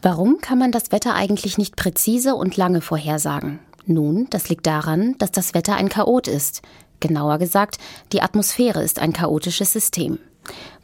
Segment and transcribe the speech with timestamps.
[0.00, 3.58] Warum kann man das Wetter eigentlich nicht präzise und lange vorhersagen?
[3.84, 6.62] Nun, das liegt daran, dass das Wetter ein Chaot ist.
[7.00, 7.78] Genauer gesagt,
[8.12, 10.18] die Atmosphäre ist ein chaotisches System.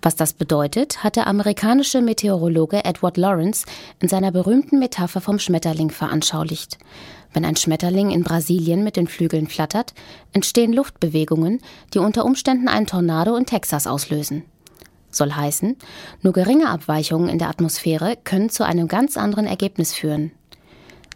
[0.03, 3.67] Was das bedeutet, hat der amerikanische Meteorologe Edward Lawrence
[4.01, 6.79] in seiner berühmten Metapher vom Schmetterling veranschaulicht.
[7.33, 9.95] Wenn ein Schmetterling in Brasilien mit den Flügeln flattert,
[10.33, 11.61] entstehen Luftbewegungen,
[11.93, 14.45] die unter Umständen einen Tornado in Texas auslösen.
[15.15, 15.77] Soll heißen,
[16.23, 20.33] nur geringe Abweichungen in der Atmosphäre können zu einem ganz anderen Ergebnis führen.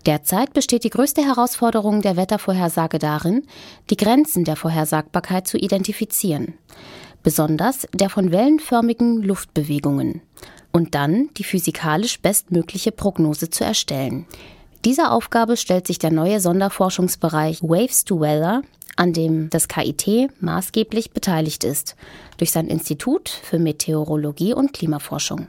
[0.06, 3.46] Derzeit besteht die größte Herausforderung der Wettervorhersage darin,
[3.90, 6.54] die Grenzen der Vorhersagbarkeit zu identifizieren,
[7.22, 10.22] besonders der von wellenförmigen Luftbewegungen,
[10.72, 14.26] und dann die physikalisch bestmögliche Prognose zu erstellen.
[14.84, 18.62] Dieser Aufgabe stellt sich der neue Sonderforschungsbereich Waves to Weather
[18.98, 21.94] an dem das KIT maßgeblich beteiligt ist,
[22.36, 25.46] durch sein Institut für Meteorologie und Klimaforschung.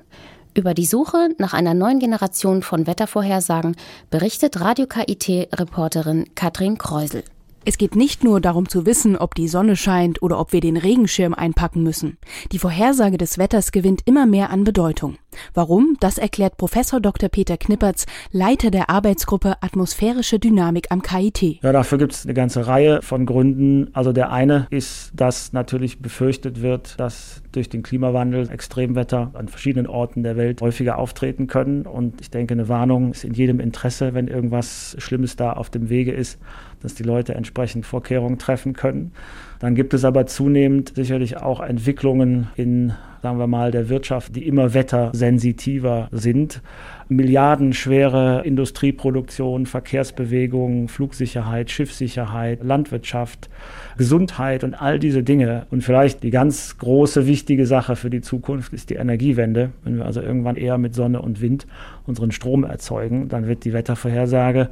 [0.53, 3.75] Über die Suche nach einer neuen Generation von Wettervorhersagen
[4.09, 7.23] berichtet Radio KIT-Reporterin Katrin Kreusel.
[7.65, 10.77] Es geht nicht nur darum zu wissen, ob die Sonne scheint oder ob wir den
[10.77, 12.17] Regenschirm einpacken müssen.
[12.51, 15.17] Die Vorhersage des Wetters gewinnt immer mehr an Bedeutung.
[15.53, 15.97] Warum?
[15.99, 17.29] Das erklärt Professor Dr.
[17.29, 21.61] Peter Knippertz, Leiter der Arbeitsgruppe Atmosphärische Dynamik am KIT.
[21.61, 23.89] Ja, dafür gibt es eine ganze Reihe von Gründen.
[23.93, 29.87] Also der eine ist, dass natürlich befürchtet wird, dass durch den Klimawandel Extremwetter an verschiedenen
[29.87, 31.85] Orten der Welt häufiger auftreten können.
[31.85, 35.89] Und ich denke, eine Warnung ist in jedem Interesse, wenn irgendwas Schlimmes da auf dem
[35.89, 36.39] Wege ist,
[36.81, 39.11] dass die Leute entsprechend Vorkehrungen treffen können.
[39.59, 44.47] Dann gibt es aber zunehmend sicherlich auch Entwicklungen in, sagen wir mal, der Wirtschaft, die
[44.47, 46.61] immer wettersensitiver sind.
[47.09, 53.49] Milliardenschwere Industrieproduktion, Verkehrsbewegung, Flugsicherheit, Schiffssicherheit, Landwirtschaft,
[53.97, 55.65] Gesundheit und all diese Dinge.
[55.71, 59.71] Und vielleicht die ganz große, wichtige Sache für die Zukunft ist die Energiewende.
[59.83, 61.65] Wenn wir also irgendwann eher mit Sonne und Wind
[62.05, 64.69] unseren Strom erzeugen, dann wird die Wettervorhersage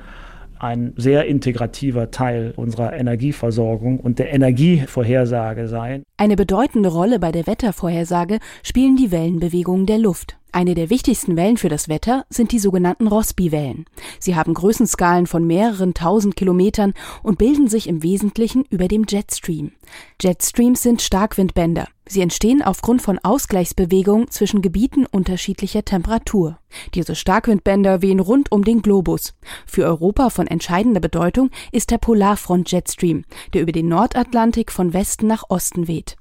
[0.60, 6.04] ein sehr integrativer Teil unserer Energieversorgung und der Energievorhersage sein.
[6.18, 10.38] Eine bedeutende Rolle bei der Wettervorhersage spielen die Wellenbewegungen der Luft.
[10.58, 13.86] Eine der wichtigsten Wellen für das Wetter sind die sogenannten Rossby-Wellen.
[14.20, 19.74] Sie haben Größenskalen von mehreren tausend Kilometern und bilden sich im Wesentlichen über dem Jetstream.
[20.20, 21.88] Jetstreams sind Starkwindbänder.
[22.08, 26.58] Sie entstehen aufgrund von Ausgleichsbewegungen zwischen Gebieten unterschiedlicher Temperatur.
[26.96, 29.36] Diese Starkwindbänder wehen rund um den Globus.
[29.68, 35.44] Für Europa von entscheidender Bedeutung ist der Polarfront-Jetstream, der über den Nordatlantik von Westen nach
[35.50, 36.18] Osten weht.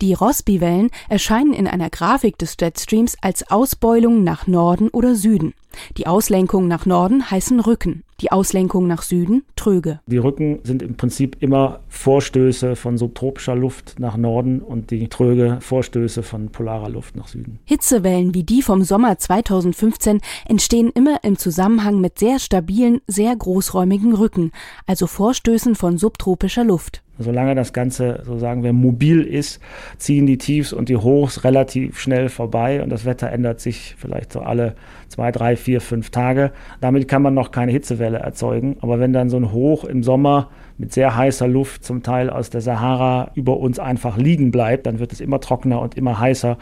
[0.00, 5.52] Die Rossby-Wellen erscheinen in einer Grafik des Jetstreams als Ausbeulung nach Norden oder Süden.
[5.98, 10.00] Die Auslenkungen nach Norden heißen Rücken, die Auslenkungen nach Süden Tröge.
[10.06, 15.58] Die Rücken sind im Prinzip immer Vorstöße von subtropischer Luft nach Norden und die Tröge
[15.60, 17.58] Vorstöße von polarer Luft nach Süden.
[17.66, 24.14] Hitzewellen wie die vom Sommer 2015 entstehen immer im Zusammenhang mit sehr stabilen, sehr großräumigen
[24.14, 24.50] Rücken,
[24.86, 27.02] also Vorstößen von subtropischer Luft.
[27.20, 29.60] Solange das Ganze, so sagen wir, mobil ist,
[29.98, 34.32] ziehen die Tiefs und die Hochs relativ schnell vorbei und das Wetter ändert sich vielleicht
[34.32, 34.74] so alle
[35.08, 36.52] zwei, drei, vier, fünf Tage.
[36.80, 38.76] Damit kann man noch keine Hitzewelle erzeugen.
[38.80, 40.48] Aber wenn dann so ein Hoch im Sommer
[40.78, 44.98] mit sehr heißer Luft zum Teil aus der Sahara über uns einfach liegen bleibt, dann
[44.98, 46.56] wird es immer trockener und immer heißer.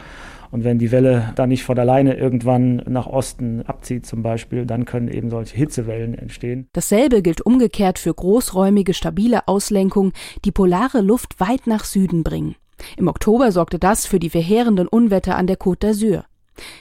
[0.51, 4.85] Und wenn die Welle dann nicht von alleine irgendwann nach Osten abzieht zum Beispiel, dann
[4.85, 6.67] können eben solche Hitzewellen entstehen.
[6.73, 10.13] Dasselbe gilt umgekehrt für großräumige, stabile Auslenkungen,
[10.45, 12.55] die polare Luft weit nach Süden bringen.
[12.97, 16.23] Im Oktober sorgte das für die verheerenden Unwetter an der Côte d'Azur.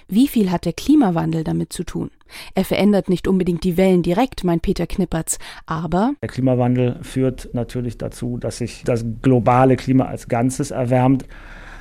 [0.08, 2.10] Wie viel hat der Klimawandel damit zu tun?
[2.54, 7.96] Er verändert nicht unbedingt die Wellen direkt, meint Peter Knippertz, aber der Klimawandel führt natürlich
[7.96, 11.26] dazu, dass sich das globale Klima als Ganzes erwärmt.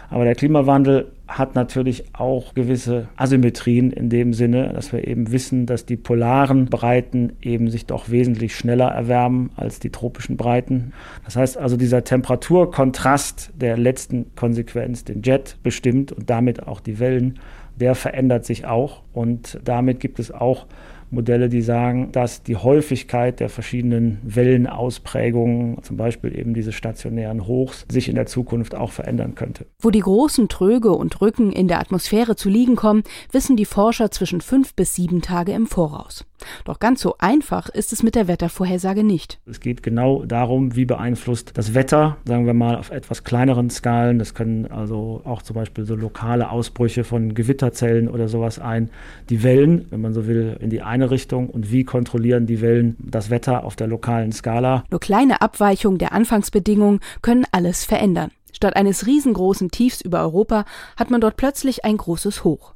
[0.09, 5.65] Aber der Klimawandel hat natürlich auch gewisse Asymmetrien in dem Sinne, dass wir eben wissen,
[5.65, 10.93] dass die polaren Breiten eben sich doch wesentlich schneller erwärmen als die tropischen Breiten.
[11.25, 16.99] Das heißt also, dieser Temperaturkontrast der letzten Konsequenz den Jet bestimmt und damit auch die
[16.99, 17.39] Wellen,
[17.75, 20.66] der verändert sich auch und damit gibt es auch
[21.09, 27.85] Modelle, die sagen, dass die Häufigkeit der verschiedenen Wellenausprägungen, zum Beispiel eben diese stationären Hochs,
[27.90, 29.66] sich in der Zukunft auch verändern könnte.
[29.79, 34.11] Wo die großen Tröge und Rücken in der Atmosphäre zu liegen kommen, wissen die Forscher
[34.11, 36.26] zwischen fünf bis sieben Tage im Voraus.
[36.66, 39.39] Doch ganz so einfach ist es mit der Wettervorhersage nicht.
[39.45, 44.19] Es geht genau darum, wie beeinflusst das Wetter, sagen wir mal auf etwas kleineren Skalen,
[44.19, 48.89] das können also auch zum Beispiel so lokale Ausbrüche von Gewitterzellen oder sowas ein,
[49.29, 52.95] die Wellen, wenn man so will, in die eine Richtung und wie kontrollieren die Wellen
[52.99, 54.83] das Wetter auf der lokalen Skala.
[54.90, 58.31] Nur kleine Abweichungen der Anfangsbedingungen können alles verändern.
[58.53, 62.73] Statt eines riesengroßen Tiefs über Europa hat man dort plötzlich ein großes Hoch.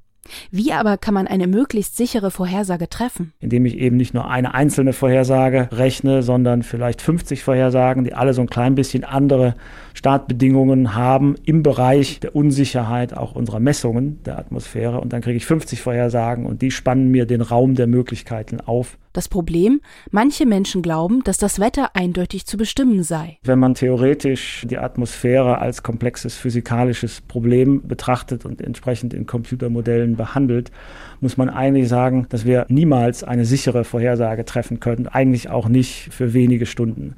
[0.52, 3.34] Wie aber kann man eine möglichst sichere Vorhersage treffen?
[3.40, 8.34] Indem ich eben nicht nur eine einzelne Vorhersage rechne, sondern vielleicht 50 Vorhersagen, die alle
[8.34, 9.56] so ein klein bisschen andere
[9.94, 15.02] Startbedingungen haben im Bereich der Unsicherheit auch unserer Messungen der Atmosphäre.
[15.02, 18.98] Und dann kriege ich 50 Vorhersagen und die spannen mir den Raum der Möglichkeiten auf.
[19.14, 23.40] Das Problem, manche Menschen glauben, dass das Wetter eindeutig zu bestimmen sei.
[23.44, 30.72] Wenn man theoretisch die Atmosphäre als komplexes physikalisches Problem betrachtet und entsprechend in Computermodellen behandelt,
[31.20, 36.10] muss man eigentlich sagen, dass wir niemals eine sichere Vorhersage treffen können, eigentlich auch nicht
[36.12, 37.16] für wenige Stunden.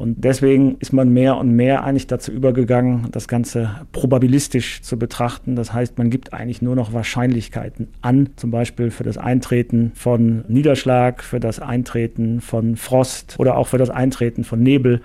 [0.00, 5.56] Und deswegen ist man mehr und mehr eigentlich dazu übergegangen, das Ganze probabilistisch zu betrachten.
[5.56, 10.46] Das heißt, man gibt eigentlich nur noch Wahrscheinlichkeiten an, zum Beispiel für das Eintreten von
[10.48, 15.02] Niederschlag, für das Eintreten von Frost oder auch für das Eintreten von Nebel.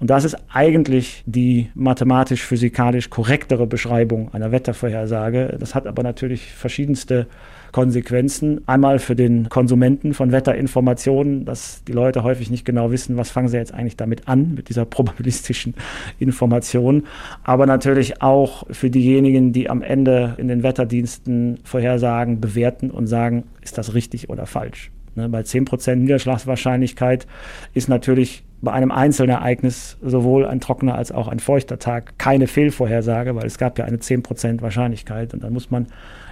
[0.00, 5.56] Und das ist eigentlich die mathematisch-physikalisch korrektere Beschreibung einer Wettervorhersage.
[5.60, 7.26] Das hat aber natürlich verschiedenste
[7.70, 8.62] Konsequenzen.
[8.66, 13.48] Einmal für den Konsumenten von Wetterinformationen, dass die Leute häufig nicht genau wissen, was fangen
[13.48, 15.74] sie jetzt eigentlich damit an, mit dieser probabilistischen
[16.18, 17.04] Information.
[17.44, 23.44] Aber natürlich auch für diejenigen, die am Ende in den Wetterdiensten Vorhersagen bewerten und sagen,
[23.60, 24.90] ist das richtig oder falsch.
[25.14, 27.26] Ne, bei 10% Niederschlagswahrscheinlichkeit
[27.74, 33.34] ist natürlich bei einem Einzelereignis sowohl ein trockener als auch ein feuchter Tag keine Fehlvorhersage,
[33.34, 35.86] weil es gab ja eine 10% Wahrscheinlichkeit und dann muss man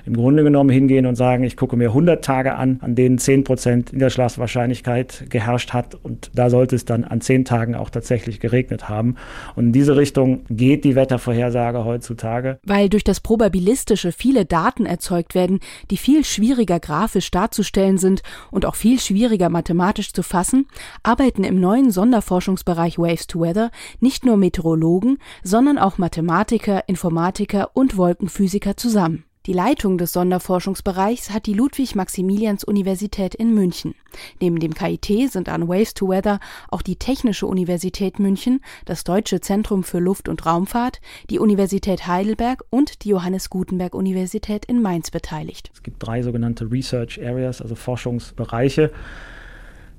[0.08, 3.44] im Grunde genommen hingehen und sagen, ich gucke mir 100 Tage an, an denen 10
[3.44, 8.88] Prozent Niederschlagswahrscheinlichkeit geherrscht hat und da sollte es dann an 10 Tagen auch tatsächlich geregnet
[8.88, 9.16] haben.
[9.54, 12.58] Und in diese Richtung geht die Wettervorhersage heutzutage.
[12.64, 15.60] Weil durch das Probabilistische viele Daten erzeugt werden,
[15.90, 20.68] die viel schwieriger grafisch darzustellen sind und auch viel schwieriger mathematisch zu fassen,
[21.02, 23.70] arbeiten im neuen Sonderforschungsbereich Waves to Weather
[24.00, 29.24] nicht nur Meteorologen, sondern auch Mathematiker, Informatiker und Wolkenphysiker zusammen.
[29.46, 33.94] Die Leitung des Sonderforschungsbereichs hat die Ludwig-Maximilians-Universität in München.
[34.40, 39.40] Neben dem KIT sind an Waves to Weather auch die Technische Universität München, das Deutsche
[39.40, 41.00] Zentrum für Luft- und Raumfahrt,
[41.30, 45.70] die Universität Heidelberg und die Johannes Gutenberg Universität in Mainz beteiligt.
[45.72, 48.90] Es gibt drei sogenannte Research Areas, also Forschungsbereiche.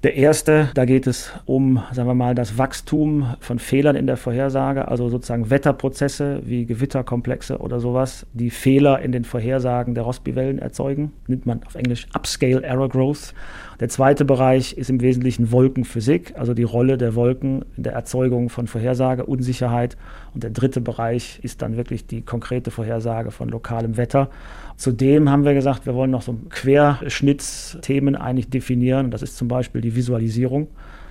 [0.01, 4.15] Der erste, da geht es um, sagen wir mal, das Wachstum von Fehlern in der
[4.15, 10.57] Vorhersage, also sozusagen Wetterprozesse wie Gewitterkomplexe oder sowas, die Fehler in den Vorhersagen der Rossby-Wellen
[10.57, 11.11] erzeugen.
[11.27, 13.33] Nimmt man auf Englisch Upscale Error Growth.
[13.79, 18.49] Der zweite Bereich ist im Wesentlichen Wolkenphysik, also die Rolle der Wolken in der Erzeugung
[18.49, 19.95] von Vorhersage, Unsicherheit.
[20.33, 24.29] Und der dritte Bereich ist dann wirklich die konkrete Vorhersage von lokalem Wetter.
[24.75, 29.11] Zudem haben wir gesagt, wir wollen noch so Querschnittsthemen eigentlich definieren.
[29.11, 30.67] Das ist zum Beispiel die Visualisierung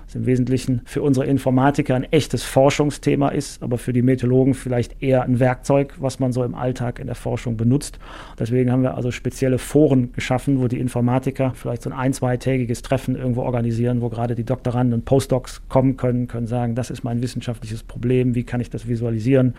[0.09, 5.03] was im Wesentlichen für unsere Informatiker ein echtes Forschungsthema ist, aber für die Meteorologen vielleicht
[5.03, 7.99] eher ein Werkzeug, was man so im Alltag in der Forschung benutzt.
[8.39, 12.81] Deswegen haben wir also spezielle Foren geschaffen, wo die Informatiker vielleicht so ein ein-, zweitägiges
[12.81, 17.05] Treffen irgendwo organisieren, wo gerade die Doktoranden und Postdocs kommen können, können sagen, das ist
[17.05, 19.55] mein wissenschaftliches Problem, wie kann ich das visualisieren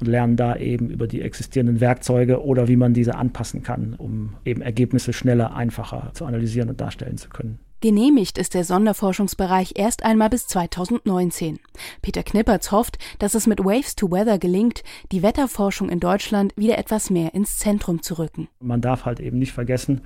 [0.00, 4.34] und lernen da eben über die existierenden Werkzeuge oder wie man diese anpassen kann, um
[4.44, 7.65] eben Ergebnisse schneller, einfacher zu analysieren und darstellen zu können.
[7.80, 11.58] Genehmigt ist der Sonderforschungsbereich erst einmal bis 2019.
[12.00, 14.82] Peter Knippertz hofft, dass es mit Waves to Weather gelingt,
[15.12, 18.48] die Wetterforschung in Deutschland wieder etwas mehr ins Zentrum zu rücken.
[18.60, 20.00] Man darf halt eben nicht vergessen,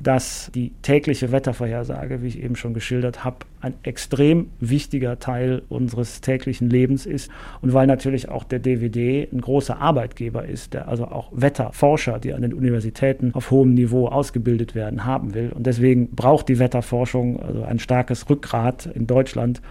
[0.00, 6.20] dass die tägliche Wettervorhersage, wie ich eben schon geschildert habe, ein extrem wichtiger Teil unseres
[6.20, 7.30] täglichen Lebens ist
[7.62, 12.34] und weil natürlich auch der DWD ein großer Arbeitgeber ist, der also auch Wetterforscher, die
[12.34, 15.50] an den Universitäten auf hohem Niveau ausgebildet werden, haben will.
[15.54, 19.62] Und deswegen braucht die Wetterforschung also ein starkes Rückgrat in Deutschland.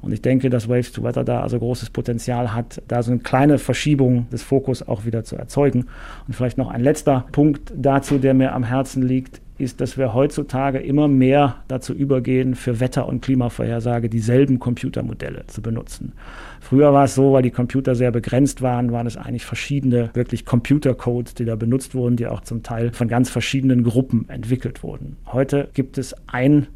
[0.00, 3.20] Und ich denke, dass Waves to Weather da also großes Potenzial hat, da so eine
[3.20, 5.86] kleine Verschiebung des Fokus auch wieder zu erzeugen.
[6.26, 10.12] Und vielleicht noch ein letzter Punkt dazu, der mir am Herzen liegt, ist, dass wir
[10.12, 16.12] heutzutage immer mehr dazu übergehen, für Wetter- und Klimavorhersage dieselben Computermodelle zu benutzen.
[16.60, 20.44] Früher war es so, weil die Computer sehr begrenzt waren, waren es eigentlich verschiedene wirklich
[20.44, 25.16] Computercodes, die da benutzt wurden, die auch zum Teil von ganz verschiedenen Gruppen entwickelt wurden.
[25.26, 26.66] Heute gibt es ein,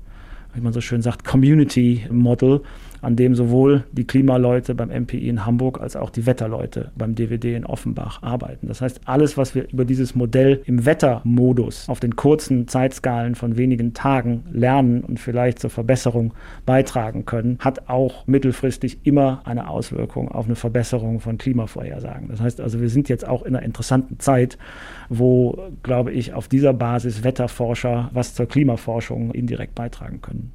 [0.54, 2.62] wie man so schön sagt, Community Model,
[3.06, 7.44] an dem sowohl die Klimaleute beim MPI in Hamburg als auch die Wetterleute beim DWD
[7.54, 8.66] in Offenbach arbeiten.
[8.66, 13.56] Das heißt, alles, was wir über dieses Modell im Wettermodus auf den kurzen Zeitskalen von
[13.56, 16.34] wenigen Tagen lernen und vielleicht zur Verbesserung
[16.66, 22.26] beitragen können, hat auch mittelfristig immer eine Auswirkung auf eine Verbesserung von Klimavorhersagen.
[22.26, 24.58] Das heißt also, wir sind jetzt auch in einer interessanten Zeit,
[25.08, 30.50] wo, glaube ich, auf dieser Basis Wetterforscher was zur Klimaforschung indirekt beitragen können.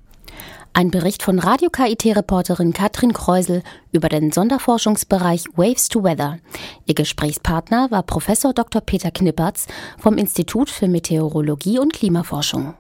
[0.74, 3.62] Ein Bericht von Radio KIT-Reporterin Katrin Kreusel
[3.92, 6.40] über den Sonderforschungsbereich Waves to Weather.
[6.86, 8.82] Ihr Gesprächspartner war Professor Dr.
[8.82, 9.68] Peter Knippertz
[10.00, 12.74] vom Institut für Meteorologie und Klimaforschung.